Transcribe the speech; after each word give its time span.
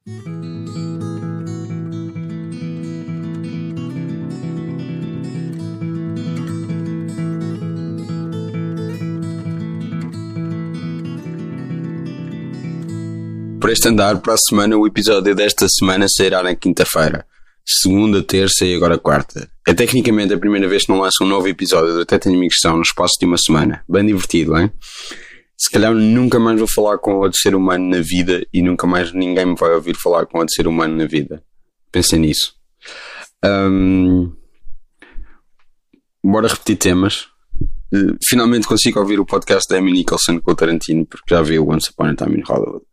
Para 0.00 0.12
este 13.72 13.88
andar, 13.88 14.20
para 14.20 14.32
a 14.32 14.38
semana, 14.38 14.76
o 14.78 14.86
episódio 14.86 15.34
desta 15.34 15.68
semana 15.68 16.06
sairá 16.08 16.42
na 16.42 16.54
quinta-feira. 16.54 17.26
Segunda, 17.66 18.22
terça 18.22 18.64
e 18.64 18.74
agora 18.74 18.96
quarta. 18.96 19.50
É 19.68 19.74
tecnicamente 19.74 20.32
a 20.32 20.38
primeira 20.38 20.66
vez 20.66 20.86
que 20.86 20.92
não 20.92 21.00
lanço 21.00 21.22
um 21.22 21.26
novo 21.26 21.46
episódio 21.46 21.92
do 21.92 22.00
Até 22.00 22.18
Tenho 22.18 22.36
Amigos 22.36 22.56
São 22.58 22.76
no 22.76 22.82
espaço 22.82 23.16
de 23.20 23.26
uma 23.26 23.36
semana. 23.36 23.84
Bem 23.86 24.06
divertido, 24.06 24.56
hein? 24.56 24.72
Se 25.60 25.70
calhar 25.70 25.94
nunca 25.94 26.38
mais 26.38 26.58
vou 26.58 26.66
falar 26.66 26.96
com 26.96 27.16
outro 27.16 27.38
ser 27.38 27.54
humano 27.54 27.86
na 27.90 28.00
vida 28.00 28.46
e 28.50 28.62
nunca 28.62 28.86
mais 28.86 29.12
ninguém 29.12 29.44
me 29.44 29.54
vai 29.54 29.74
ouvir 29.74 29.94
falar 29.94 30.24
com 30.24 30.38
outro 30.38 30.54
ser 30.54 30.66
humano 30.66 30.96
na 30.96 31.04
vida. 31.04 31.44
Pensem 31.92 32.20
nisso. 32.20 32.54
Um, 33.44 34.32
bora 36.24 36.48
repetir 36.48 36.76
temas. 36.76 37.26
Uh, 37.92 38.16
finalmente 38.26 38.66
consigo 38.66 39.00
ouvir 39.00 39.20
o 39.20 39.26
podcast 39.26 39.68
da 39.68 39.76
Amy 39.76 39.92
Nicholson 39.92 40.40
com 40.40 40.50
o 40.50 40.54
Tarantino, 40.54 41.04
porque 41.04 41.34
já 41.34 41.42
vi 41.42 41.58
o 41.58 41.68
Once 41.68 41.90
Upon 41.90 42.04
a 42.04 42.14
Time 42.14 42.38
in 42.38 42.42
Hollywood. 42.42 42.86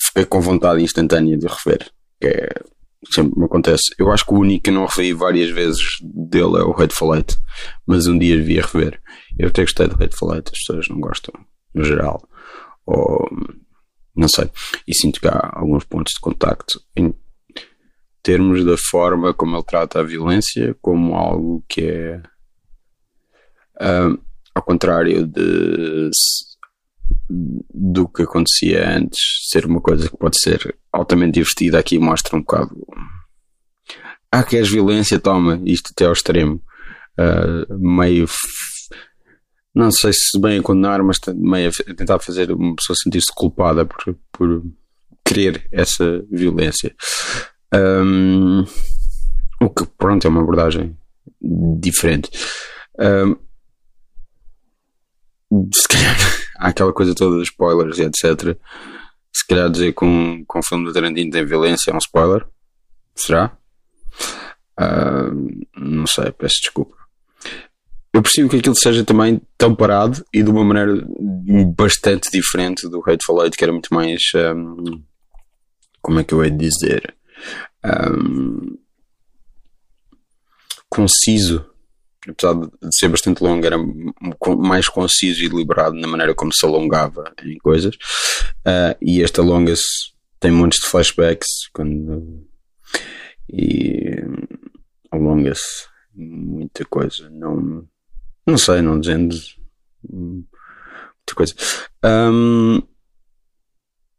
Fiquei 0.00 0.24
com 0.24 0.40
vontade 0.40 0.82
instantânea 0.82 1.36
de 1.36 1.46
rever, 1.46 1.90
que 2.18 2.28
é, 2.28 2.48
sempre 3.12 3.38
me 3.38 3.44
acontece. 3.44 3.94
Eu 3.98 4.10
acho 4.10 4.24
que 4.24 4.32
o 4.32 4.38
único 4.38 4.64
que 4.64 4.70
não 4.70 4.86
revi 4.86 5.12
várias 5.12 5.50
vezes 5.50 5.82
dele 6.02 6.56
é 6.56 6.62
o 6.62 6.72
Hateful 6.72 7.14
Eight, 7.14 7.36
mas 7.86 8.06
um 8.06 8.18
dia 8.18 8.34
devia 8.34 8.62
rever. 8.62 8.98
Eu 9.38 9.48
até 9.48 9.60
gostei 9.60 9.88
do 9.88 10.02
Hateful 10.02 10.34
Eight, 10.34 10.50
as 10.50 10.58
pessoas 10.60 10.88
não 10.88 10.98
gostam, 10.98 11.34
no 11.74 11.84
geral. 11.84 12.22
Ou, 12.86 13.28
não 14.14 14.28
sei. 14.28 14.50
E 14.86 14.94
sinto 14.94 15.20
que 15.20 15.28
há 15.28 15.50
alguns 15.54 15.84
pontos 15.84 16.14
de 16.14 16.20
contacto 16.20 16.80
em 16.96 17.14
termos 18.22 18.64
da 18.64 18.76
forma 18.76 19.34
como 19.34 19.56
ele 19.56 19.64
trata 19.64 20.00
a 20.00 20.04
violência 20.04 20.74
como 20.80 21.14
algo 21.14 21.64
que 21.68 21.82
é. 21.82 22.22
Um, 23.80 24.18
ao 24.54 24.62
contrário 24.62 25.26
de 25.26 26.10
do 27.28 28.06
que 28.06 28.22
acontecia 28.22 28.96
antes 28.96 29.20
ser 29.48 29.66
uma 29.66 29.80
coisa 29.80 30.08
que 30.08 30.16
pode 30.16 30.38
ser 30.38 30.76
altamente 30.92 31.34
divertida 31.34 31.78
aqui 31.78 31.98
mostra 31.98 32.36
um 32.36 32.40
bocado 32.40 32.76
ah 34.30 34.44
queres 34.44 34.70
violência 34.70 35.18
toma 35.18 35.60
isto 35.64 35.90
até 35.90 36.04
ao 36.04 36.12
extremo 36.12 36.62
uh, 37.18 37.78
meio 37.78 38.28
não 39.74 39.90
sei 39.90 40.12
se 40.12 40.38
bem 40.40 40.58
a 40.58 40.62
condenar 40.62 41.02
mas 41.02 41.18
meio 41.34 41.68
a 41.68 41.94
tentar 41.94 42.18
fazer 42.18 42.52
uma 42.52 42.74
pessoa 42.76 42.96
sentir-se 42.96 43.32
culpada 43.34 43.84
por, 43.84 44.16
por 44.32 44.62
querer 45.24 45.66
essa 45.72 46.24
violência 46.30 46.94
um, 47.74 48.64
o 49.60 49.70
que 49.70 49.84
pronto 49.98 50.26
é 50.26 50.30
uma 50.30 50.40
abordagem 50.40 50.96
diferente 51.40 52.30
um, 52.98 53.36
se 55.74 55.88
calhar 55.88 56.16
há 56.58 56.68
aquela 56.68 56.92
coisa 56.92 57.14
toda 57.14 57.36
de 57.36 57.42
spoilers 57.42 57.98
e 57.98 58.02
etc. 58.02 58.58
Se 59.32 59.46
calhar 59.46 59.70
dizer 59.70 59.94
que 59.94 60.04
um, 60.04 60.44
que 60.44 60.58
um 60.58 60.62
filme 60.62 60.84
do 60.84 60.92
Tarantino 60.92 61.30
tem 61.30 61.44
violência 61.44 61.90
é 61.90 61.94
um 61.94 61.98
spoiler. 61.98 62.46
Será? 63.14 63.56
Uh, 64.80 65.66
não 65.76 66.06
sei, 66.06 66.30
peço 66.32 66.56
desculpa. 66.62 66.96
Eu 68.14 68.22
percebo 68.22 68.48
que 68.48 68.56
aquilo 68.56 68.76
seja 68.76 69.04
também 69.04 69.40
tão 69.58 69.74
parado 69.74 70.24
e 70.32 70.40
de 70.40 70.48
uma 70.48 70.64
maneira 70.64 71.04
bastante 71.76 72.30
diferente 72.30 72.88
do 72.88 73.02
Hateful 73.04 73.42
Eight, 73.42 73.56
que 73.56 73.64
era 73.64 73.72
muito 73.72 73.92
mais. 73.92 74.22
Um, 74.36 75.02
como 76.00 76.20
é 76.20 76.24
que 76.24 76.32
eu 76.32 76.44
ia 76.44 76.50
dizer? 76.50 77.12
Um, 77.84 78.78
conciso 80.88 81.68
apesar 82.28 82.54
de 82.54 82.70
ser 82.92 83.08
bastante 83.08 83.42
longo, 83.42 83.66
era 83.66 83.76
mais 84.56 84.88
conciso 84.88 85.44
e 85.44 85.48
deliberado 85.48 85.94
na 85.96 86.08
maneira 86.08 86.34
como 86.34 86.54
se 86.54 86.64
alongava 86.64 87.34
em 87.42 87.58
coisas. 87.58 87.96
Uh, 88.66 88.96
e 89.00 89.20
este 89.20 89.40
alonga-se, 89.40 90.14
tem 90.40 90.50
montes 90.50 90.80
de 90.80 90.88
flashbacks 90.88 91.68
quando, 91.72 92.46
e 93.52 94.22
alonga-se 95.10 95.86
muita 96.14 96.84
coisa. 96.84 97.28
Não, 97.30 97.86
não 98.46 98.58
sei, 98.58 98.82
não 98.82 99.00
dizendo 99.00 99.34
muita 100.08 101.34
coisa. 101.34 101.54
Um, 102.04 102.82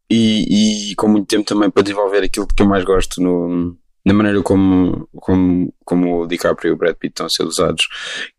e, 0.09 0.91
e 0.91 0.95
com 0.95 1.07
muito 1.07 1.27
tempo 1.27 1.45
também 1.45 1.69
para 1.69 1.83
desenvolver 1.83 2.23
aquilo 2.23 2.47
que 2.47 2.61
eu 2.61 2.67
mais 2.67 2.83
gosto 2.83 3.21
no 3.21 3.77
na 4.05 4.13
maneira 4.13 4.41
como, 4.43 5.09
como, 5.15 5.73
como 5.83 6.21
o 6.21 6.27
DiCaprio 6.27 6.69
e 6.69 6.73
o 6.73 6.77
Brad 6.77 6.95
Pitt 6.95 7.13
estão 7.13 7.25
a 7.25 7.29
ser 7.29 7.43
usados, 7.43 7.87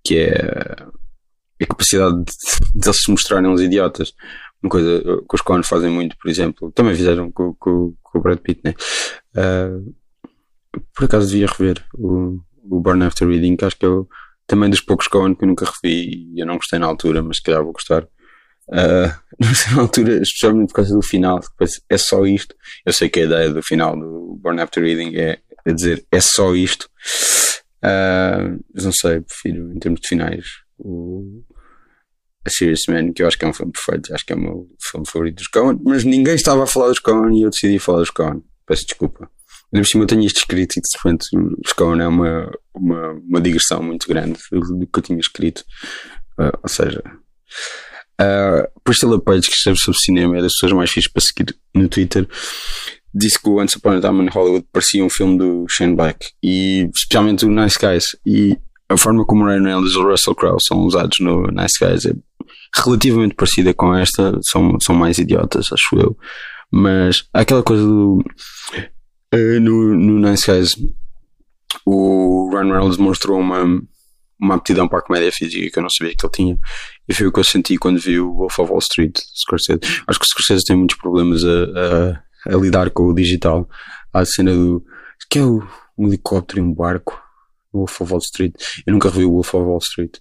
que 0.04 0.16
é 0.18 0.76
a 1.60 1.66
capacidade 1.66 2.22
de, 2.22 2.32
eles 2.86 3.02
se 3.02 3.10
mostrarem 3.10 3.50
uns 3.50 3.60
idiotas. 3.60 4.14
Uma 4.62 4.70
coisa 4.70 5.02
que 5.02 5.34
os 5.34 5.40
Coen 5.40 5.64
fazem 5.64 5.90
muito, 5.90 6.16
por 6.18 6.30
exemplo, 6.30 6.70
também 6.70 6.94
fizeram 6.94 7.32
com, 7.32 7.52
com, 7.54 7.92
com 8.00 8.18
o 8.18 8.22
Brad 8.22 8.38
Pitt, 8.38 8.60
né? 8.64 8.74
Uh, 9.34 9.92
por 10.94 11.04
acaso 11.04 11.28
devia 11.28 11.48
rever 11.48 11.84
o, 11.94 12.38
o 12.62 12.80
Burn 12.80 13.04
After 13.04 13.26
Reading, 13.26 13.56
que 13.56 13.64
acho 13.64 13.76
que 13.76 13.86
é 13.86 13.88
o, 13.88 14.06
também 14.46 14.70
dos 14.70 14.80
poucos 14.80 15.08
Coen 15.08 15.34
que 15.34 15.44
eu 15.44 15.48
nunca 15.48 15.66
revi 15.66 16.28
e 16.34 16.40
eu 16.40 16.46
não 16.46 16.56
gostei 16.56 16.78
na 16.78 16.86
altura, 16.86 17.22
mas 17.22 17.38
se 17.38 17.42
calhar 17.42 17.62
vou 17.62 17.72
gostar. 17.72 18.04
Uh, 18.68 19.10
não 19.40 19.48
gostei 19.48 19.74
na 19.74 19.82
altura, 19.82 20.22
especialmente 20.22 20.68
por 20.68 20.74
causa 20.74 20.94
do 20.94 21.02
final, 21.02 21.40
depois 21.40 21.80
é 21.88 21.98
só 21.98 22.24
isto. 22.26 22.54
Eu 22.84 22.92
sei 22.92 23.08
que 23.08 23.20
a 23.20 23.24
ideia 23.24 23.50
do 23.50 23.62
final 23.62 23.98
do 23.98 24.38
Burn 24.40 24.60
After 24.60 24.82
Reading 24.82 25.16
é 25.16 25.38
a 25.66 25.72
dizer 25.72 26.06
é 26.10 26.20
só 26.20 26.54
isto. 26.54 26.88
Uh, 27.84 28.58
mas 28.74 28.84
não 28.84 28.92
sei, 28.92 29.20
prefiro 29.20 29.72
em 29.72 29.78
termos 29.78 30.00
de 30.00 30.08
finais 30.08 30.44
o 30.78 31.42
A 32.44 32.50
Serious 32.50 32.86
Man, 32.88 33.12
que 33.12 33.22
eu 33.22 33.26
acho 33.26 33.38
que 33.38 33.44
é 33.44 33.48
um 33.48 33.52
filme 33.52 33.72
perfeito, 33.72 34.14
acho 34.14 34.24
que 34.24 34.32
é 34.32 34.36
o 34.36 34.40
meu 34.40 34.68
filme 34.80 35.06
favorito 35.06 35.36
dos 35.36 35.48
Coen, 35.48 35.78
mas 35.84 36.04
ninguém 36.04 36.34
estava 36.34 36.64
a 36.64 36.66
falar 36.66 36.88
dos 36.88 36.98
Coen 36.98 37.38
e 37.38 37.42
eu 37.42 37.50
decidi 37.50 37.78
falar 37.78 37.98
dos 37.98 38.10
Coen. 38.10 38.42
Peço 38.66 38.86
desculpa. 38.86 39.30
Por 39.72 39.86
cima 39.86 40.04
eu 40.04 40.08
tenho 40.08 40.22
isto 40.22 40.38
escrito 40.38 40.74
e 40.76 40.80
de 40.80 40.88
repente 40.96 41.26
os 41.64 41.72
Coen 41.72 42.00
é 42.00 42.06
uma, 42.06 42.50
uma, 42.74 43.12
uma 43.12 43.40
digressão 43.40 43.82
muito 43.82 44.06
grande 44.08 44.38
do 44.50 44.86
que 44.86 44.98
eu 44.98 45.02
tinha 45.02 45.18
escrito. 45.18 45.64
Uh, 46.38 46.56
ou 46.62 46.68
seja, 46.68 47.02
uh, 48.20 48.80
Priscilla 48.84 49.20
Page, 49.20 49.48
que 49.48 49.54
escreve 49.54 49.78
sobre 49.78 49.98
cinema, 49.98 50.38
é 50.38 50.42
das 50.42 50.52
pessoas 50.52 50.72
mais 50.72 50.90
fixas 50.90 51.12
para 51.12 51.22
seguir 51.22 51.56
no 51.74 51.88
Twitter. 51.88 52.28
Disse 53.14 53.40
que 53.40 53.48
o 53.48 53.60
Once 53.60 53.76
Upon 53.78 53.92
a 53.92 54.00
Time 54.00 54.24
in 54.24 54.28
Hollywood 54.28 54.66
parecia 54.70 55.04
um 55.04 55.10
filme 55.10 55.38
do 55.38 55.66
Shane 55.68 55.96
Black 55.96 56.32
e 56.42 56.88
especialmente 56.94 57.44
o 57.46 57.50
Nice 57.50 57.78
Guys. 57.78 58.04
E 58.26 58.58
a 58.88 58.96
forma 58.96 59.24
como 59.24 59.42
o 59.42 59.46
Ryan 59.46 59.62
Reynolds 59.62 59.94
e 59.94 59.98
o 59.98 60.08
Russell 60.08 60.34
Crowe 60.34 60.58
são 60.60 60.80
usados 60.80 61.18
no 61.20 61.46
Nice 61.48 61.78
Guys 61.80 62.04
é 62.04 62.12
relativamente 62.74 63.34
parecida 63.34 63.72
com 63.72 63.94
esta 63.94 64.38
são, 64.42 64.78
são 64.80 64.94
mais 64.94 65.18
idiotas 65.18 65.66
acho 65.72 65.96
eu. 65.98 66.16
Mas 66.70 67.24
aquela 67.32 67.62
coisa 67.62 67.84
do 67.84 68.22
uh, 69.34 69.60
no, 69.60 69.94
no 69.94 70.30
Nice 70.30 70.46
Guys 70.46 70.74
o 71.84 72.48
Ryan 72.50 72.72
Reynolds 72.72 72.98
mostrou 72.98 73.40
uma 73.40 73.64
uma 74.38 74.56
aptidão 74.56 74.86
para 74.86 74.98
a 74.98 75.02
comédia 75.02 75.32
física 75.32 75.70
que 75.70 75.78
eu 75.78 75.82
não 75.82 75.88
sabia 75.88 76.14
que 76.14 76.26
ele 76.26 76.32
tinha 76.32 76.58
e 77.08 77.14
foi 77.14 77.26
o 77.26 77.32
que 77.32 77.40
eu 77.40 77.44
senti 77.44 77.78
quando 77.78 77.98
vi 77.98 78.20
o 78.20 78.34
Wolf 78.34 78.58
of 78.58 78.70
Wall 78.70 78.80
Street 78.80 79.18
Scorsese. 79.34 79.80
acho 80.06 80.18
que 80.18 80.26
o 80.26 80.28
Scorsese 80.28 80.64
tem 80.64 80.76
muitos 80.76 80.96
problemas 80.96 81.42
a, 81.42 81.48
a 81.48 82.26
a 82.48 82.56
lidar 82.56 82.90
com 82.90 83.04
o 83.04 83.14
digital. 83.14 83.68
Há 84.12 84.20
a 84.20 84.26
cena 84.26 84.54
do. 84.54 84.84
que 85.30 85.38
é 85.38 85.42
o, 85.42 85.66
um 85.98 86.06
helicóptero 86.06 86.60
e 86.60 86.62
um 86.62 86.72
barco. 86.72 87.20
Wolf 87.72 88.00
of 88.00 88.12
Wall 88.12 88.20
Street. 88.20 88.54
Eu 88.86 88.92
nunca 88.92 89.10
revi 89.10 89.24
o 89.24 89.32
Wolf 89.32 89.54
of 89.54 89.64
Wall 89.64 89.78
Street. 89.78 90.16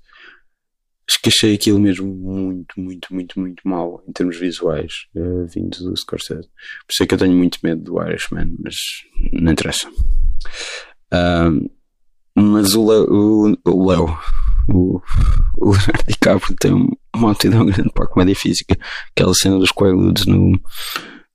Acho 1.07 1.21
que 1.21 1.29
achei 1.29 1.53
aquilo 1.53 1.79
mesmo 1.79 2.07
muito, 2.07 2.79
muito, 2.79 3.13
muito, 3.13 3.39
muito 3.39 3.67
mal 3.67 4.03
em 4.07 4.11
termos 4.11 4.37
visuais, 4.37 5.05
uh, 5.15 5.45
vindo 5.47 5.77
do 5.77 5.95
Scorsese. 5.95 6.47
Por 6.47 6.91
isso 6.91 7.03
é 7.03 7.05
que 7.05 7.13
eu 7.13 7.19
tenho 7.19 7.33
muito 7.33 7.59
medo 7.63 7.81
do 7.81 8.01
Irishman, 8.01 8.55
mas 8.63 8.75
não 9.31 9.51
interessa. 9.51 9.87
Uh, 11.13 11.69
mas 12.35 12.73
o 12.73 12.85
Leo, 12.87 13.57
o, 13.65 13.87
Leo, 13.87 14.17
o, 14.67 15.01
o 15.57 15.71
Leonardo 15.71 16.03
DiCaprio 16.07 16.55
tem 16.59 16.71
uma 17.15 17.31
aptidão 17.31 17.65
grande 17.65 17.91
para 17.93 18.05
a 18.05 18.07
comédia 18.07 18.35
física. 18.35 18.77
Aquela 19.11 19.33
cena 19.33 19.59
dos 19.59 19.71
Quaaludes 19.71 20.25
no, 20.25 20.59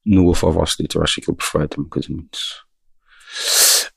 no 0.04 0.24
Wolf 0.24 0.42
of 0.44 0.56
Wall 0.56 0.64
Street. 0.64 0.94
Eu 0.94 1.02
acho 1.02 1.20
aquilo 1.20 1.36
perfeito, 1.36 1.76
é 1.78 1.80
uma 1.80 1.88
coisa 1.88 2.08
muito. 2.10 2.38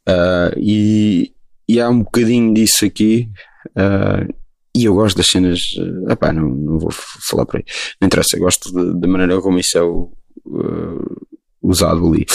Uh, 0.07 0.57
e, 0.57 1.33
e 1.67 1.81
há 1.81 1.89
um 1.89 2.03
bocadinho 2.03 2.53
disso 2.53 2.85
aqui. 2.85 3.29
Uh, 3.69 4.42
e 4.75 4.85
eu 4.85 4.93
gosto 4.93 5.17
das 5.17 5.27
cenas. 5.27 5.59
Uh, 5.77 6.11
epá, 6.11 6.33
não, 6.33 6.49
não 6.49 6.79
vou 6.79 6.91
falar 6.91 7.45
por 7.45 7.57
aí. 7.57 7.65
Não 8.01 8.07
interessa, 8.07 8.35
eu 8.35 8.41
gosto 8.41 8.71
da 8.71 9.07
maneira 9.07 9.41
como 9.41 9.59
isso 9.59 9.77
é 9.77 9.81
o, 9.81 10.11
uh, 10.45 11.27
usado 11.61 12.07
ali. 12.07 12.25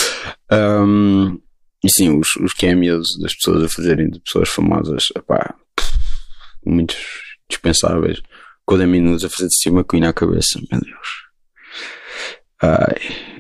Um, 0.51 1.41
e 1.85 1.91
sim, 1.91 2.19
os, 2.19 2.29
os 2.37 2.53
cameos 2.55 3.07
das 3.21 3.35
pessoas 3.35 3.65
a 3.65 3.69
fazerem 3.69 4.11
de 4.11 4.21
pessoas 4.21 4.49
famosas, 4.49 5.05
epá, 5.17 5.55
muitos 6.65 6.97
dispensáveis. 7.49 8.21
Com 8.65 8.75
o 8.75 8.79
Demi 8.79 9.01
a 9.15 9.29
fazer 9.29 9.49
de 9.49 9.57
cima 9.63 9.83
com 9.83 9.97
a 10.05 10.13
cabeça, 10.13 10.61
meu 10.71 10.81
Deus. 10.81 11.09
Ai, 12.61 13.35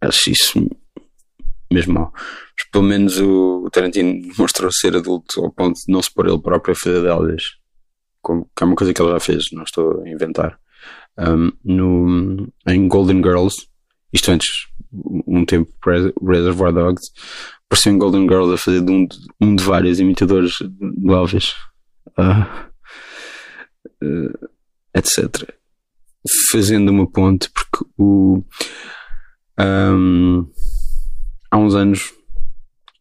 acho 0.00 0.30
isso 0.30 0.68
mesmo 1.72 1.94
mal. 1.94 2.12
Mas 2.14 2.68
pelo 2.72 2.84
menos 2.84 3.18
o 3.20 3.68
Tarantino 3.70 4.20
mostrou 4.36 4.72
ser 4.72 4.96
adulto 4.96 5.44
ao 5.44 5.52
ponto 5.52 5.76
de 5.76 5.92
não 5.92 6.02
se 6.02 6.12
pôr 6.12 6.26
ele 6.26 6.40
próprio 6.40 6.72
a 6.72 6.76
fazer 6.76 7.02
delas. 7.02 7.59
Que 8.24 8.62
é 8.62 8.64
uma 8.64 8.76
coisa 8.76 8.92
que 8.92 9.00
ele 9.00 9.12
já 9.12 9.20
fez, 9.20 9.44
não 9.52 9.62
estou 9.62 10.02
a 10.02 10.08
inventar. 10.08 10.58
Um, 11.18 11.52
no, 11.64 12.48
em 12.66 12.88
Golden 12.88 13.22
Girls, 13.22 13.56
isto 14.12 14.30
antes, 14.30 14.48
um 15.26 15.44
tempo 15.44 15.70
Reservoir 15.84 16.72
Dogs, 16.72 17.10
apareceu 17.66 17.92
em 17.92 17.98
Golden 17.98 18.22
Girls 18.22 18.52
a 18.52 18.58
fazer 18.58 18.82
de 18.82 18.90
um, 18.90 19.06
de, 19.06 19.16
um 19.40 19.54
de 19.54 19.62
vários 19.62 20.00
imitadores 20.00 20.58
de 20.58 21.12
Elvis, 21.12 21.54
uh, 22.18 22.68
uh, 24.02 24.48
etc. 24.94 25.54
Fazendo 26.50 26.90
uma 26.90 27.10
ponte, 27.10 27.48
porque 27.50 27.84
o. 27.96 28.42
Um, 29.58 30.50
há 31.50 31.58
uns 31.58 31.74
anos, 31.74 32.12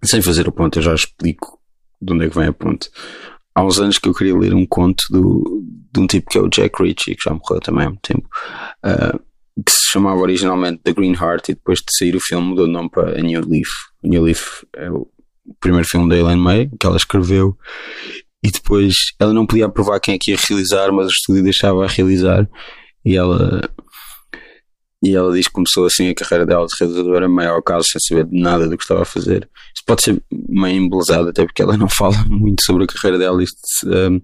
sem 0.03 0.21
fazer 0.21 0.47
a 0.47 0.51
ponte, 0.51 0.77
eu 0.77 0.83
já 0.83 0.93
explico 0.93 1.59
de 2.01 2.13
onde 2.13 2.25
é 2.25 2.29
que 2.29 2.37
vem 2.37 2.47
a 2.47 2.53
ponte. 2.53 2.89
Há 3.55 3.63
uns 3.63 3.79
anos 3.79 3.97
que 3.97 4.07
eu 4.07 4.13
queria 4.13 4.37
ler 4.37 4.53
um 4.53 4.65
conto 4.65 5.03
do, 5.09 5.63
de 5.91 5.99
um 5.99 6.07
tipo 6.07 6.29
que 6.29 6.37
é 6.37 6.41
o 6.41 6.49
Jack 6.49 6.81
Ritchie, 6.81 7.15
que 7.15 7.29
já 7.29 7.31
morreu 7.31 7.59
também 7.59 7.85
há 7.85 7.89
muito 7.89 8.01
tempo, 8.01 8.27
uh, 8.85 9.19
que 9.65 9.71
se 9.71 9.91
chamava 9.91 10.19
originalmente 10.19 10.81
The 10.83 10.93
Green 10.93 11.13
Heart 11.13 11.49
e 11.49 11.53
depois 11.53 11.79
de 11.79 11.97
sair 11.97 12.15
o 12.15 12.21
filme 12.21 12.47
mudou 12.47 12.67
de 12.67 12.71
nome 12.71 12.89
para 12.89 13.19
A 13.19 13.21
New 13.21 13.41
Leaf. 13.47 13.69
A 14.03 14.07
New 14.07 14.23
Leaf 14.23 14.63
é 14.75 14.89
o 14.89 15.07
primeiro 15.59 15.87
filme 15.87 16.07
da 16.07 16.15
Ellen 16.15 16.37
May, 16.37 16.69
que 16.79 16.85
ela 16.85 16.97
escreveu, 16.97 17.57
e 18.43 18.51
depois 18.51 18.95
ela 19.19 19.33
não 19.33 19.45
podia 19.45 19.65
aprovar 19.65 19.99
quem 19.99 20.15
é 20.15 20.17
que 20.19 20.31
ia 20.31 20.37
realizar, 20.37 20.91
mas 20.91 21.07
o 21.07 21.11
estúdio 21.11 21.43
deixava 21.43 21.83
a 21.83 21.87
realizar, 21.87 22.47
e 23.03 23.17
ela 23.17 23.61
e 25.01 25.15
ela 25.15 25.33
diz 25.33 25.47
que 25.47 25.53
começou 25.53 25.85
assim 25.85 26.09
a 26.09 26.15
carreira 26.15 26.45
dela 26.45 26.65
de 26.65 26.75
realizadora 26.77 27.29
meio 27.29 27.51
ao 27.51 27.63
caso, 27.63 27.87
sem 27.87 28.01
saber 28.01 28.27
nada 28.31 28.67
do 28.67 28.77
que 28.77 28.83
estava 28.83 29.03
a 29.03 29.05
fazer. 29.05 29.49
Isto 29.73 29.85
pode 29.85 30.01
ser 30.03 30.21
meio 30.31 30.83
embelezado, 30.83 31.29
até 31.29 31.45
porque 31.45 31.61
ela 31.61 31.75
não 31.77 31.87
fala 31.87 32.17
muito 32.27 32.63
sobre 32.63 32.83
a 32.83 32.87
carreira 32.87 33.17
dela. 33.17 33.41
Isto, 33.41 33.57
um, 33.85 34.21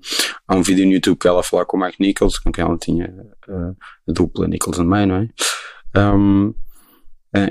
há 0.47 0.55
um 0.55 0.61
vídeo 0.61 0.85
no 0.85 0.91
YouTube 0.91 1.17
que 1.17 1.27
ela 1.27 1.41
fala 1.43 1.65
com 1.65 1.77
o 1.77 1.79
Mike 1.79 2.01
Nichols, 2.01 2.37
com 2.39 2.51
quem 2.51 2.63
ela 2.63 2.77
tinha 2.77 3.05
uh, 3.47 3.75
a 4.07 4.11
dupla 4.11 4.47
Nichols 4.47 4.79
and 4.79 4.85
May, 4.85 5.05
não 5.05 5.15
é? 5.15 5.29
Um, 5.97 6.53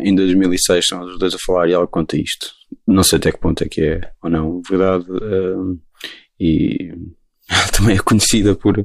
em 0.02 0.14
2006 0.14 0.86
são 0.86 1.04
os 1.04 1.18
dois 1.18 1.34
a 1.34 1.38
falar 1.38 1.68
e 1.68 1.72
ela 1.72 1.86
conta 1.86 2.16
isto. 2.16 2.52
Não 2.86 3.02
sei 3.02 3.18
até 3.18 3.32
que 3.32 3.38
ponto 3.38 3.62
é 3.64 3.68
que 3.68 3.82
é 3.82 4.12
ou 4.22 4.30
não 4.30 4.60
verdade. 4.68 5.04
Uh, 5.10 5.80
e 6.38 6.92
ela 7.48 7.68
também 7.68 7.96
é 7.96 8.00
conhecida 8.00 8.54
por 8.54 8.78
uh, 8.78 8.84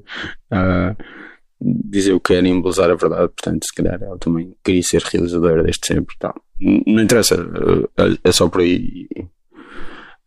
dizer 1.61 2.13
o 2.13 2.19
que 2.19 2.33
era 2.33 2.47
e 2.47 2.51
embelezar 2.51 2.89
a 2.89 2.95
verdade, 2.95 3.33
portanto, 3.35 3.65
se 3.65 3.73
calhar 3.75 4.01
ela 4.01 4.17
também 4.17 4.55
queria 4.63 4.83
ser 4.83 5.01
realizadora 5.01 5.63
desde 5.63 5.85
sempre 5.85 6.15
tal. 6.17 6.35
Não 6.59 7.01
interessa, 7.01 7.35
eh, 7.35 8.17
é 8.23 8.31
só 8.31 8.47
por 8.49 8.61
aí. 8.61 9.07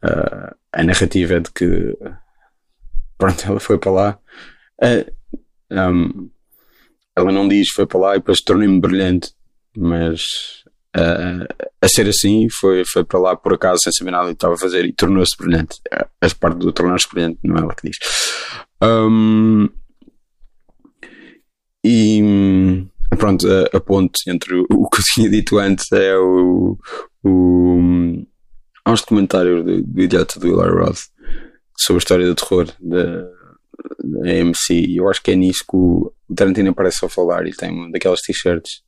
Uh, 0.05 0.55
a 0.73 0.83
narrativa 0.83 1.35
é 1.35 1.41
de 1.41 1.53
que 1.53 1.97
pronto, 3.17 3.47
ela 3.47 3.61
foi 3.61 3.79
para 3.79 3.93
lá. 3.93 4.19
Uh, 4.83 5.13
um, 5.71 6.31
ela 7.17 7.31
não 7.31 7.47
diz 7.47 7.69
foi 7.69 7.87
para 7.87 8.01
lá 8.01 8.17
e 8.17 8.19
depois 8.19 8.41
tornei-me 8.41 8.81
brilhante, 8.81 9.33
mas 9.77 10.23
uh, 10.97 11.47
a 11.81 11.89
ser 11.89 12.09
assim 12.09 12.49
foi, 12.51 12.85
foi 12.85 13.05
para 13.05 13.21
lá 13.21 13.37
por 13.37 13.55
acaso 13.55 13.81
sem 13.85 13.93
saber 13.93 14.11
nada 14.11 14.27
que 14.29 14.33
estava 14.33 14.55
a 14.55 14.59
fazer 14.59 14.85
e 14.85 14.93
tornou-se 14.93 15.37
brilhante. 15.37 15.81
Essa 16.21 16.35
parte 16.35 16.59
do 16.59 16.73
tornar-se 16.73 17.09
brilhante 17.09 17.39
não 17.45 17.57
é 17.57 17.61
ela 17.61 17.75
que 17.75 17.89
diz. 17.89 17.99
Um, 18.83 19.69
e 21.85 22.87
pronto, 23.19 23.47
a, 23.49 23.77
a, 23.77 23.81
ponte 23.81 24.29
entre 24.29 24.55
o, 24.55 24.67
o, 24.71 24.89
que 24.89 25.01
eu 25.01 25.05
tinha 25.15 25.31
dito 25.31 25.59
antes 25.59 25.91
é 25.93 26.17
o. 26.17 26.79
o 27.25 28.25
há 28.85 28.93
uns 28.93 29.01
documentários 29.01 29.65
do, 29.65 29.83
do 29.83 30.03
idiota 30.03 30.41
do 30.41 30.49
Eli 30.49 30.71
Roth 30.71 31.03
sobre 31.77 31.99
a 31.99 32.03
história 32.03 32.27
do 32.27 32.35
terror 32.35 32.67
da, 32.81 33.23
da 34.03 34.31
AMC 34.31 34.73
e 34.73 34.97
eu 34.97 35.09
acho 35.09 35.23
que 35.23 35.31
é 35.31 35.37
nisso 35.37 35.65
que 35.69 35.77
o, 35.77 36.13
o 36.29 36.35
Tarantino 36.35 36.71
aparece 36.71 37.05
a 37.05 37.09
falar 37.09 37.47
e 37.47 37.53
tem 37.53 37.91
daquelas 37.91 38.21
t-shirts 38.21 38.83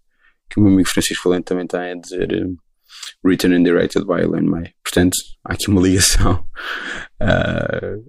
que 0.48 0.58
o 0.58 0.62
meu 0.62 0.72
amigo 0.72 0.88
Francisco 0.88 1.28
Valente 1.28 1.46
também 1.46 1.66
tem 1.66 1.80
a 1.80 1.94
dizer 1.94 2.44
uh, 2.44 2.56
Written 3.24 3.54
and 3.54 3.62
Directed 3.62 4.06
by 4.06 4.22
Elaine 4.22 4.48
May. 4.48 4.72
Portanto, 4.82 5.16
há 5.44 5.54
aqui 5.54 5.68
uma 5.68 5.80
ligação. 5.80 6.46
Uh, 7.20 8.04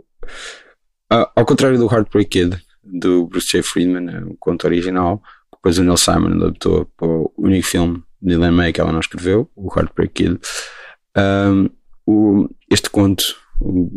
ao 1.36 1.46
contrário 1.46 1.78
do 1.78 1.88
Heartbreak 1.88 2.30
Kid, 2.30 2.65
do 2.86 3.28
Bruce 3.28 3.48
J. 3.52 3.64
Friedman, 3.64 4.10
é 4.10 4.24
o 4.24 4.36
conto 4.38 4.66
original. 4.66 5.22
Depois 5.52 5.78
o 5.78 5.84
Neil 5.84 5.98
Simon 5.98 6.36
adaptou 6.36 6.86
para 6.98 7.08
o 7.08 7.34
único 7.38 7.68
filme 7.68 8.04
de 8.22 8.34
Elaine 8.34 8.56
May 8.56 8.72
que 8.72 8.80
ela 8.80 8.92
não 8.92 9.00
escreveu, 9.00 9.50
o 9.56 9.68
Heartbreak 9.68 10.14
Kid. 10.14 10.40
Um, 11.18 11.70
o, 12.06 12.50
este 12.70 12.90
conto, 12.90 13.24
o 13.60 13.90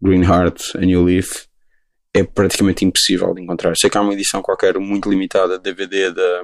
Green 0.00 0.22
Heart, 0.22 0.76
A 0.76 0.80
New 0.80 1.04
Leaf, 1.04 1.46
é 2.14 2.24
praticamente 2.24 2.84
impossível 2.84 3.34
de 3.34 3.42
encontrar. 3.42 3.76
Sei 3.76 3.90
que 3.90 3.98
há 3.98 4.00
uma 4.00 4.14
edição 4.14 4.40
qualquer 4.40 4.78
muito 4.78 5.10
limitada, 5.10 5.58
DVD 5.58 6.12
da, 6.12 6.42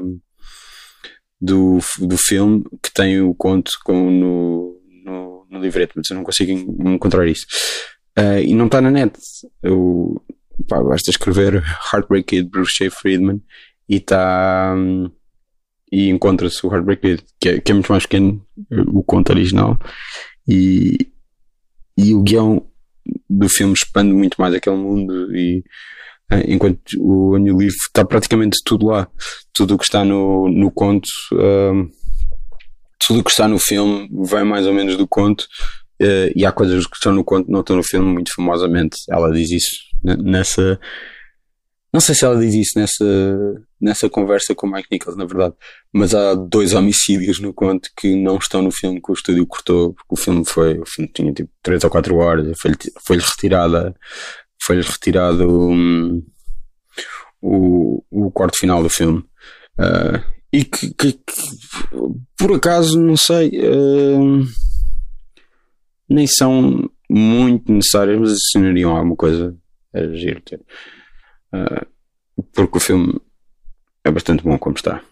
do, 1.40 1.78
do 1.98 2.16
filme, 2.18 2.64
que 2.82 2.92
tem 2.92 3.20
o 3.20 3.34
conto 3.34 3.72
como 3.84 4.10
no, 4.10 4.80
no, 5.04 5.46
no 5.50 5.60
livreto, 5.60 5.94
mas 5.96 6.10
eu 6.10 6.16
não 6.16 6.24
consigo 6.24 6.52
encontrar 6.88 7.26
isso. 7.26 7.46
Uh, 8.18 8.42
e 8.44 8.54
não 8.54 8.66
está 8.66 8.80
na 8.80 8.90
net. 8.90 9.18
Eu, 9.62 10.22
pá, 10.62 10.82
basta 10.82 11.10
escrever 11.10 11.62
Heartbreak 11.92 12.26
Kid 12.26 12.50
Bruce 12.50 12.72
J. 12.76 12.90
Friedman 12.90 13.42
e 13.88 13.96
está 13.96 14.74
um, 14.76 15.10
e 15.90 16.08
encontra-se 16.08 16.66
o 16.66 16.72
Heartbreak 16.72 17.02
Kid 17.02 17.24
que 17.40 17.48
é, 17.48 17.60
que 17.60 17.72
é, 17.72 17.74
muito 17.74 17.92
mais 17.92 18.04
pequeno 18.04 18.44
o 18.88 19.02
conto 19.02 19.30
original. 19.30 19.78
E, 20.48 20.96
e 21.96 22.14
o 22.14 22.22
guião 22.22 22.66
do 23.28 23.48
filme 23.48 23.74
expande 23.74 24.12
muito 24.12 24.40
mais 24.40 24.54
aquele 24.54 24.76
mundo 24.76 25.34
e 25.34 25.62
eh, 26.30 26.44
enquanto 26.48 26.80
o 26.98 27.36
New 27.36 27.56
Leaf 27.56 27.74
está 27.74 28.04
praticamente 28.04 28.58
tudo 28.64 28.86
lá. 28.86 29.08
Tudo 29.52 29.74
o 29.74 29.78
que 29.78 29.84
está 29.84 30.04
no, 30.04 30.48
no 30.48 30.70
conto 30.70 31.08
um, 31.32 31.88
tudo 33.06 33.20
o 33.20 33.24
que 33.24 33.30
está 33.30 33.48
no 33.48 33.58
filme 33.58 34.08
vem 34.24 34.44
mais 34.44 34.66
ou 34.66 34.72
menos 34.72 34.96
do 34.96 35.06
conto 35.08 35.42
uh, 36.00 36.32
e 36.34 36.46
há 36.46 36.52
coisas 36.52 36.86
que 36.86 36.96
estão 36.96 37.12
no 37.12 37.24
conto 37.24 37.50
não 37.50 37.60
estão 37.60 37.76
no 37.76 37.82
filme 37.82 38.06
muito 38.06 38.32
famosamente. 38.34 38.98
Ela 39.10 39.30
diz 39.32 39.50
isso 39.50 39.91
nessa. 40.02 40.78
Não 41.92 42.00
sei 42.00 42.14
se 42.14 42.24
ela 42.24 42.40
diz 42.40 42.54
isso 42.54 42.78
nessa, 42.78 43.04
nessa 43.78 44.08
conversa 44.08 44.54
com 44.54 44.66
o 44.66 44.72
Mike 44.72 44.88
Nichols, 44.90 45.14
na 45.14 45.26
verdade, 45.26 45.54
mas 45.92 46.14
há 46.14 46.34
dois 46.34 46.72
homicídios 46.72 47.38
no 47.38 47.52
conto 47.52 47.90
que 47.94 48.16
não 48.16 48.38
estão 48.38 48.62
no 48.62 48.70
filme 48.70 49.00
que 49.00 49.10
o 49.10 49.14
estúdio 49.14 49.46
cortou, 49.46 49.92
porque 49.92 50.14
o 50.14 50.16
filme 50.16 50.42
foi, 50.42 50.78
o 50.78 50.86
filme 50.86 51.10
tinha 51.12 51.30
tipo 51.34 51.50
3 51.62 51.84
ou 51.84 51.90
4 51.90 52.16
horas, 52.16 52.58
foi-lhe 52.58 52.76
foi 53.04 53.18
retirada, 53.18 53.94
foi-lhe 54.62 54.80
retirado 54.80 55.46
um, 55.46 56.24
o, 57.42 58.02
o 58.10 58.30
corte 58.30 58.58
final 58.58 58.82
do 58.82 58.88
filme. 58.88 59.22
Uh, 59.78 60.22
e 60.50 60.64
que, 60.64 60.94
que, 60.94 61.12
que, 61.12 61.32
por 62.38 62.52
acaso, 62.52 62.98
não 62.98 63.16
sei, 63.16 63.48
uh, 63.48 64.46
nem 66.08 66.26
são 66.26 66.88
muito 67.10 67.72
necessárias, 67.72 68.18
mas 68.18 68.30
adicionariam 68.30 68.96
alguma 68.96 69.16
coisa 69.16 69.56
é 69.94 70.14
giro. 70.14 70.42
Uh, 71.52 71.86
porque 72.54 72.78
o 72.78 72.80
filme 72.80 73.20
é 74.04 74.10
bastante 74.10 74.42
bom 74.42 74.58
como 74.58 74.76
está. 74.76 75.02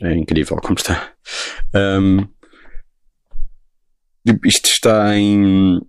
É 0.00 0.14
incrível 0.14 0.56
como 0.56 0.78
está. 0.78 1.12
Um, 1.74 2.26
isto 4.44 4.68
está 4.68 5.16
em 5.16 5.80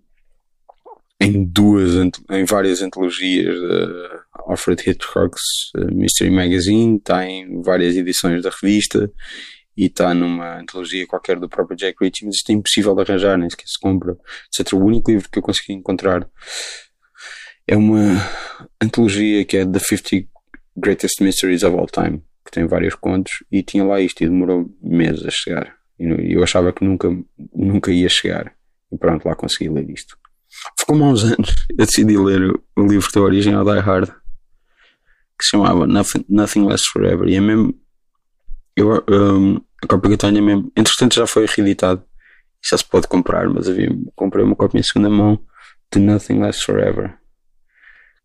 em 1.20 1.46
duas 1.46 1.92
em 2.32 2.46
várias 2.46 2.82
antologias 2.82 3.54
de 3.54 4.10
Alfred 4.48 4.82
Hitchcock's 4.90 5.72
Mystery 5.92 6.32
Magazine, 6.32 6.98
está 6.98 7.24
em 7.28 7.62
várias 7.62 7.96
edições 7.96 8.42
da 8.42 8.50
revista 8.50 9.12
e 9.78 9.86
está 9.86 10.16
numa 10.16 10.60
antologia 10.60 11.06
qualquer 11.06 11.40
do 11.40 11.48
próprio 11.48 11.78
Jack 11.78 11.98
Ritchie, 12.02 12.26
mas 12.26 12.38
isto 12.38 12.50
é 12.50 12.54
impossível 12.54 12.96
de 12.96 13.02
arranjar, 13.02 13.38
nem 13.38 13.50
sequer 13.50 13.68
se 13.68 13.80
compra. 13.80 14.18
Etc. 14.48 14.74
O 14.74 14.84
único 14.84 15.12
livro 15.12 15.30
que 15.30 15.38
eu 15.38 15.44
consegui 15.44 15.74
encontrar 15.74 16.28
é 17.68 17.76
uma 17.76 18.18
antologia 18.82 19.46
que 19.46 19.58
é 19.58 19.66
The 19.66 19.80
50 19.80 20.28
Greatest 20.76 21.22
Mysteries 21.22 21.64
of 21.64 21.78
All 21.78 21.88
Time, 21.88 22.22
que 22.46 22.52
tem 22.52 22.66
vários 22.66 22.96
contos, 22.96 23.32
e 23.52 23.62
tinha 23.62 23.84
lá 23.84 24.00
isto 24.00 24.22
e 24.22 24.28
demorou 24.28 24.70
meses 24.82 25.26
a 25.26 25.30
chegar. 25.30 25.76
E 26.00 26.34
eu 26.34 26.44
achava 26.44 26.74
que 26.74 26.84
nunca, 26.84 27.08
nunca 27.54 27.92
ia 27.92 28.10
chegar. 28.10 28.54
E 28.92 28.98
pronto, 28.98 29.28
lá 29.28 29.36
consegui 29.36 29.70
ler 29.70 29.90
isto. 29.90 30.18
Ficou-me 30.80 31.04
há 31.04 31.08
uns 31.08 31.24
anos. 31.24 31.56
Eu 31.70 31.86
decidi 31.86 32.18
ler 32.18 32.42
o 32.76 32.88
livro 32.88 33.10
do 33.12 33.24
original 33.24 33.64
Die 33.64 33.80
Hard, 33.80 34.10
que 34.10 35.46
se 35.46 35.52
chamava 35.52 35.86
Nothing, 35.86 36.26
Nothing 36.28 36.66
Lasts 36.66 36.90
Forever. 36.90 37.28
E 37.30 37.36
é 37.36 37.42
mesmo. 37.42 37.74
Eu, 38.76 39.04
um, 39.10 39.62
a 39.84 39.88
cópia 39.88 40.10
que 40.10 40.14
eu 40.14 40.18
tenho 40.18 40.38
é 40.38 40.42
mesmo. 40.42 40.72
Entretanto, 40.76 41.16
já 41.16 41.28
foi 41.28 41.46
reeditado. 41.46 42.04
Já 42.64 42.78
se 42.78 42.86
pode 42.86 43.08
comprar, 43.08 43.48
mas 43.50 43.70
havia, 43.70 43.90
comprei 44.16 44.44
uma 44.44 44.56
cópia 44.56 44.80
em 44.80 44.84
segunda 44.84 45.10
mão 45.10 45.40
de 45.92 46.00
Nothing 46.00 46.40
Lasts 46.40 46.64
Forever 46.64 47.21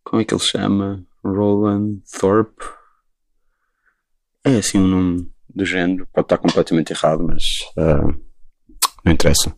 como 0.07 0.23
é 0.23 0.25
que 0.25 0.33
ele 0.33 0.41
chama? 0.41 1.05
Roland 1.25 2.01
Thorpe. 2.19 2.65
É 4.45 4.57
assim 4.59 4.79
um 4.79 4.87
nome 4.87 5.33
do 5.53 5.65
género. 5.65 6.07
Pode 6.13 6.27
estar 6.27 6.39
completamente 6.39 6.93
errado, 6.93 7.27
mas 7.27 7.43
uh, 7.77 8.17
não 9.05 9.13
interessa. 9.13 9.55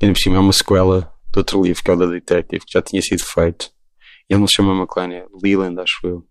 E 0.00 0.06
por 0.06 0.18
cima 0.18 0.36
é 0.36 0.40
uma 0.40 0.52
sequela 0.52 1.10
de 1.32 1.38
outro 1.38 1.62
livro, 1.62 1.82
que 1.82 1.90
é 1.90 1.94
o 1.94 1.96
da 1.96 2.06
Detective, 2.06 2.66
que 2.66 2.72
já 2.72 2.82
tinha 2.82 3.00
sido 3.00 3.24
feito. 3.24 3.72
Ele 4.28 4.40
não 4.40 4.46
se 4.46 4.54
chama 4.54 4.74
McLean, 4.74 5.14
é 5.14 5.26
Leland, 5.42 5.80
acho 5.80 5.98
eu. 6.06 6.28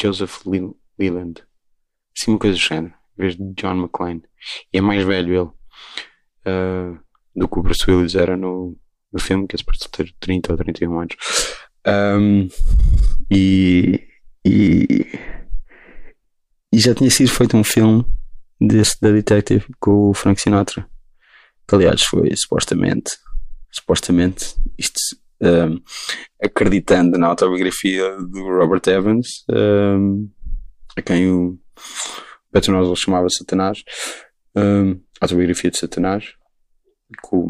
Joseph 0.00 0.44
Leland. 0.98 1.44
Assim, 2.18 2.32
uma 2.32 2.38
coisa 2.38 2.56
do 2.56 2.60
género, 2.60 2.94
em 3.16 3.22
vez 3.22 3.36
de 3.36 3.52
John 3.54 3.76
McClane. 3.76 4.24
E 4.72 4.78
é 4.78 4.80
mais 4.80 5.04
velho 5.04 5.32
ele 5.32 5.40
uh, 5.40 7.00
do 7.36 7.48
que 7.48 7.58
o 7.58 7.62
Bruce 7.62 7.88
Willis 7.88 8.16
era 8.16 8.36
no, 8.36 8.76
no 9.12 9.20
filme, 9.20 9.46
que 9.46 9.54
é 9.54 9.58
suposto 9.58 9.88
ter 9.88 10.12
30 10.18 10.52
ou 10.52 10.58
31 10.58 10.98
anos. 10.98 11.16
Um, 11.86 12.48
e, 13.30 14.06
e, 14.44 15.06
e 16.72 16.78
já 16.78 16.94
tinha 16.94 17.10
sido 17.10 17.30
feito 17.30 17.56
um 17.56 17.64
filme 17.64 18.04
desse 18.60 19.00
da 19.00 19.10
Detective 19.10 19.66
com 19.78 20.10
o 20.10 20.14
Frank 20.14 20.40
Sinatra. 20.40 20.86
Que 21.66 21.74
aliás 21.74 22.02
foi 22.02 22.34
supostamente, 22.36 23.12
supostamente, 23.70 24.54
isto 24.76 24.98
um, 25.40 25.80
acreditando 26.42 27.16
na 27.18 27.28
autobiografia 27.28 28.16
do 28.18 28.42
Robert 28.42 28.82
Evans, 28.86 29.44
um, 29.50 30.28
a 30.96 31.02
quem 31.02 31.30
o 31.30 31.58
Petronoso 32.52 32.96
chamava 32.96 33.28
Satanás, 33.30 33.82
autobiografia 35.20 35.70
de 35.70 35.78
Satanás, 35.78 36.24
que 36.24 37.36
o 37.36 37.46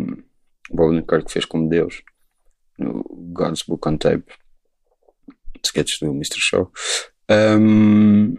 Bob 0.71 1.03
Kirk 1.03 1.33
fez 1.33 1.45
como 1.45 1.69
Deus 1.69 2.03
no 2.81 3.05
God's 3.33 3.63
Book 3.67 3.89
on 3.89 3.97
Tape, 3.97 4.25
sketches 5.65 5.99
do 6.01 6.11
Mr. 6.11 6.39
Show. 6.39 6.73
Um, 7.31 8.35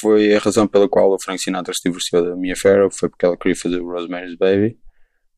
foi 0.00 0.34
a 0.34 0.38
razão 0.38 0.66
pela 0.66 0.88
qual 0.88 1.12
o 1.12 1.20
Frank 1.20 1.40
Sinatra 1.40 1.72
se 1.74 1.88
divorciou 1.88 2.24
da 2.24 2.36
Mia 2.36 2.56
Farrow, 2.56 2.90
foi 2.90 3.08
porque 3.08 3.26
ela 3.26 3.36
queria 3.36 3.56
fazer 3.56 3.80
o 3.80 3.90
Rosemary's 3.90 4.36
Baby, 4.36 4.78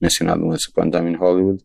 mencionado 0.00 0.40
no 0.40 0.52
Once 0.52 0.68
Upon 0.70 0.88
a 0.88 0.90
Time 0.90 1.10
in 1.10 1.16
Hollywood, 1.16 1.64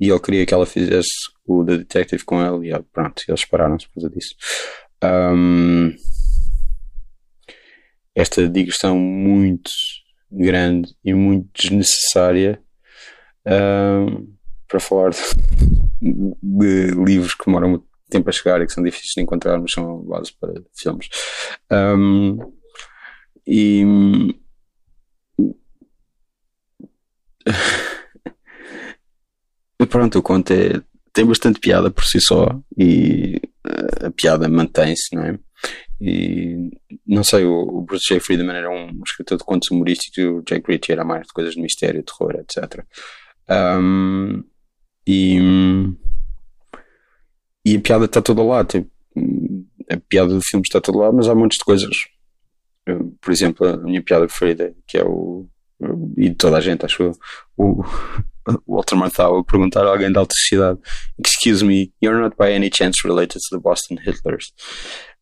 e 0.00 0.08
ele 0.08 0.20
queria 0.20 0.46
que 0.46 0.54
ela 0.54 0.66
fizesse 0.66 1.10
o 1.44 1.64
The 1.64 1.78
Detective 1.78 2.24
com 2.24 2.40
ele, 2.40 2.72
e 2.72 2.82
pronto, 2.92 3.22
eles 3.26 3.44
pararam-se 3.44 3.86
por 3.88 3.94
causa 3.94 4.10
disso. 4.10 4.34
Um, 5.04 5.94
esta 8.14 8.48
digressão 8.48 8.98
muito 8.98 9.70
grande 10.30 10.92
e 11.04 11.14
muito 11.14 11.48
desnecessária 11.54 12.60
um, 13.46 14.34
para 14.66 14.80
falar 14.80 15.10
de, 15.10 15.18
de, 16.00 16.90
livros 17.04 17.34
que 17.34 17.46
demoram 17.46 17.70
muito 17.70 17.86
tempo 18.08 18.28
a 18.28 18.32
chegar 18.32 18.60
e 18.60 18.66
que 18.66 18.72
são 18.72 18.82
difíceis 18.82 19.12
de 19.14 19.22
encontrar, 19.22 19.60
mas 19.60 19.72
são 19.72 20.00
base 20.02 20.32
para 20.38 20.52
filmes. 20.74 21.08
Um, 21.70 22.38
e 29.80 29.86
pronto, 29.88 30.18
o 30.18 30.22
conto 30.22 30.52
é, 30.52 30.82
tem 31.12 31.24
bastante 31.24 31.60
piada 31.60 31.90
por 31.90 32.04
si 32.04 32.20
só 32.20 32.60
e 32.76 33.40
uh, 33.66 34.06
a 34.06 34.10
piada 34.10 34.48
mantém-se, 34.48 35.14
não 35.14 35.24
é? 35.24 35.38
E 36.00 36.70
não 37.04 37.24
sei, 37.24 37.44
o, 37.44 37.82
Bruce 37.82 38.06
J. 38.06 38.20
Friedman 38.20 38.56
era 38.56 38.70
um 38.70 39.02
escritor 39.04 39.36
de 39.36 39.44
contos 39.44 39.70
humorísticos 39.70 40.18
e 40.18 40.26
o 40.26 40.42
Jake 40.42 40.70
Ritchie 40.70 40.92
era 40.92 41.04
mais 41.04 41.26
de 41.26 41.32
coisas 41.32 41.54
de 41.54 41.60
mistério, 41.60 42.04
terror, 42.04 42.36
etc. 42.36 42.84
Um, 43.50 44.44
e, 45.08 45.38
e 47.64 47.76
a 47.76 47.80
piada 47.80 48.04
está 48.04 48.20
toda 48.20 48.42
lá. 48.42 48.62
Tipo, 48.62 48.90
a 49.90 49.96
piada 49.96 50.34
do 50.34 50.42
filme 50.42 50.62
está 50.66 50.82
toda 50.82 50.98
lá, 50.98 51.10
mas 51.10 51.28
há 51.28 51.34
montes 51.34 51.56
de 51.56 51.64
coisas. 51.64 51.96
Por 52.84 53.32
exemplo, 53.32 53.66
a 53.66 53.76
minha 53.78 54.02
piada 54.02 54.26
preferida, 54.26 54.74
que 54.86 54.98
é 54.98 55.04
o. 55.04 55.46
E 56.16 56.28
de 56.28 56.34
toda 56.34 56.58
a 56.58 56.60
gente, 56.60 56.84
acho 56.84 57.02
eu, 57.04 57.12
o, 57.56 57.82
Walter 58.66 58.96
Matthau 58.96 59.38
a 59.38 59.44
perguntar 59.44 59.86
a 59.86 59.90
alguém 59.90 60.12
da 60.12 60.26
sociedade: 60.30 60.78
Excuse 61.24 61.64
me, 61.64 61.92
you're 62.02 62.20
not 62.20 62.36
by 62.36 62.52
any 62.54 62.70
chance 62.70 63.00
related 63.04 63.40
to 63.48 63.56
the 63.56 63.62
Boston 63.62 63.96
Hitlers? 64.04 64.52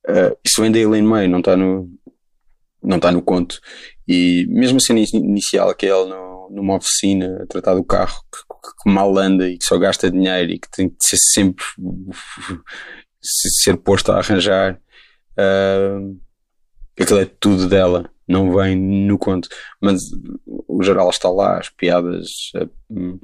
Uh, 0.08 0.36
isso 0.44 0.62
vem 0.62 0.72
da 0.72 0.78
Elaine 0.78 1.06
May, 1.06 1.28
não 1.28 1.40
está 1.40 1.56
no, 1.56 1.88
não 2.82 2.96
está 2.96 3.12
no 3.12 3.22
conto. 3.22 3.60
E 4.08 4.46
mesmo 4.48 4.78
a 4.78 4.80
cena 4.80 5.00
inicial, 5.12 5.74
que 5.74 5.86
é 5.86 5.90
ele 5.90 6.08
no, 6.08 6.48
numa 6.50 6.76
oficina 6.76 7.42
a 7.42 7.46
tratar 7.46 7.74
do 7.74 7.84
carro 7.84 8.20
que, 8.32 8.45
que, 8.82 8.90
mal 8.90 9.16
anda 9.18 9.48
e 9.48 9.58
que 9.58 9.64
só 9.64 9.78
gasta 9.78 10.10
dinheiro 10.10 10.52
e 10.52 10.58
que 10.58 10.70
tem 10.70 10.88
que 10.88 10.96
ser 11.00 11.18
sempre 11.18 11.64
ser 13.22 13.76
posto 13.76 14.12
a 14.12 14.18
arranjar, 14.18 14.80
uh, 15.38 16.20
aquilo 17.00 17.20
é 17.20 17.24
tudo 17.24 17.68
dela, 17.68 18.10
não 18.26 18.54
vem 18.54 18.76
no 18.76 19.18
conto. 19.18 19.48
Mas 19.80 20.00
o 20.46 20.82
geral 20.82 21.10
está 21.10 21.28
lá, 21.28 21.58
as 21.58 21.68
piadas, 21.68 22.28
uh, 22.56 23.20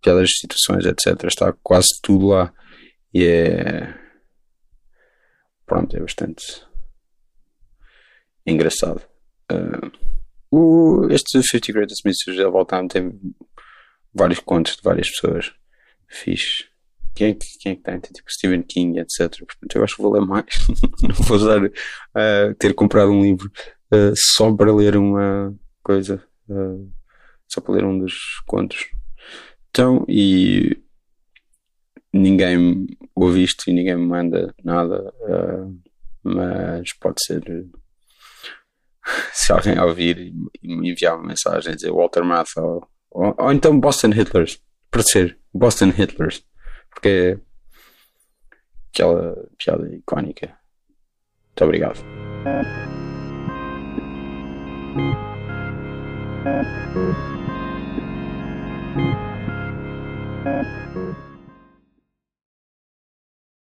piadas 0.00 0.28
de 0.28 0.38
situações, 0.38 0.84
etc. 0.86 1.24
Está 1.24 1.52
quase 1.62 1.88
tudo 2.02 2.28
lá. 2.28 2.52
E 3.12 3.24
é 3.24 3.94
pronto, 5.66 5.96
é 5.96 6.00
bastante 6.00 6.44
engraçado. 8.46 9.02
Uh, 9.50 9.90
o, 10.50 11.08
este 11.10 11.42
50 11.42 11.72
Greatest 11.72 12.04
Mysteries 12.04 12.40
of 12.40 12.56
All 12.56 12.66
Time 12.66 12.88
tem 12.88 13.20
vários 14.14 14.40
contos 14.40 14.76
de 14.76 14.82
várias 14.82 15.10
pessoas. 15.10 15.52
Fixe. 16.08 16.64
Quem 17.14 17.30
é, 17.30 17.34
que, 17.34 17.46
quem 17.60 17.72
é 17.72 17.76
tem? 17.76 18.00
Tem 18.00 18.12
tipo 18.12 18.30
Stephen 18.30 18.62
King, 18.62 18.98
etc. 18.98 19.38
Portanto, 19.38 19.76
eu 19.76 19.84
acho 19.84 19.96
que 19.96 20.02
vou 20.02 20.12
ler 20.12 20.26
mais. 20.26 20.46
Não 21.02 21.14
vou 21.14 21.36
usar 21.36 21.64
uh, 21.64 22.54
ter 22.58 22.74
comprado 22.74 23.10
um 23.10 23.22
livro 23.22 23.50
uh, 23.92 24.12
só 24.16 24.52
para 24.52 24.74
ler 24.74 24.96
uma 24.96 25.54
coisa. 25.82 26.22
Uh, 26.48 26.92
só 27.48 27.60
para 27.60 27.74
ler 27.74 27.84
um 27.84 27.98
dos 27.98 28.14
contos. 28.46 28.86
Então, 29.70 30.04
e 30.08 30.76
ninguém 32.12 32.86
ouve 33.14 33.42
isto 33.42 33.68
e 33.68 33.72
ninguém 33.72 33.96
me 33.96 34.06
manda 34.06 34.54
nada, 34.62 35.12
uh, 35.22 35.80
mas 36.22 36.92
pode 36.98 37.16
ser 37.24 37.42
se 39.32 39.52
alguém 39.52 39.78
ouvir 39.78 40.32
e 40.62 40.76
me 40.76 40.90
enviar 40.90 41.16
uma 41.16 41.26
mensagem 41.26 41.74
dizer 41.74 41.90
Walter 41.90 42.24
Matthau 42.24 42.88
ou, 43.14 43.34
ou, 43.38 43.52
então 43.52 43.78
Boston 43.78 44.08
Hitlers, 44.08 44.60
pode 44.90 45.08
ser 45.10 45.38
Boston 45.52 45.92
Hitlers, 45.96 46.44
porque 46.90 47.08
é 47.08 47.38
aquela 48.92 49.48
piada 49.56 49.88
icónica. 49.94 50.48
Muito 51.48 51.64
obrigado. 51.64 52.00